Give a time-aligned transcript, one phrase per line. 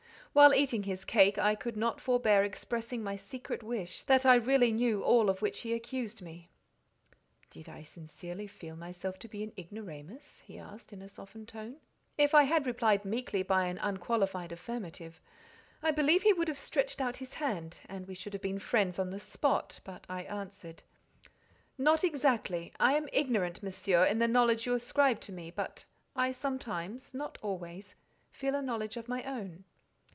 [0.33, 4.71] While eating his cake, I could not forbear expressing my secret wish that I really
[4.71, 6.47] knew all of which he accused me.
[7.49, 11.81] "Did I sincerely feel myself to be an ignoramus?" he asked, in a softened tone.
[12.17, 15.19] If I had replied meekly by an unqualified affirmative,
[15.83, 18.97] I believe he would have stretched out his hand, and we should have been friends
[18.99, 20.83] on the spot, but I answered—
[21.77, 22.71] "Not exactly.
[22.79, 25.83] I am ignorant, Monsieur, in the knowledge you ascribe to me, but
[26.15, 27.95] I sometimes, not always,
[28.31, 29.65] feel a knowledge of my own."